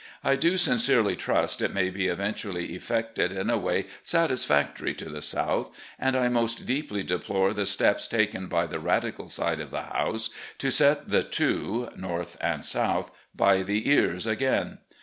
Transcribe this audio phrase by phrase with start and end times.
[0.23, 5.21] I do sincerely trust it may be eventually effected in a way satisfactory to the
[5.21, 9.83] South, and I most deeply deplore the steps taken by the Radical side of the
[9.83, 14.79] House to set the two (North and South) by the ears again.